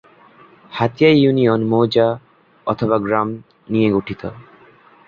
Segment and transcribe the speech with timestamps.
[0.71, 3.27] Hatiya union মৌজা/গ্রাম
[3.69, 4.21] নিয়ে গঠিত।